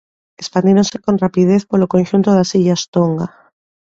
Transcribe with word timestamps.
Expandíronse 0.41 0.97
con 1.05 1.15
rapidez 1.23 1.61
polo 1.69 1.91
conxunto 1.93 2.29
das 2.37 2.53
illas 2.59 2.81
Tonga. 2.93 3.27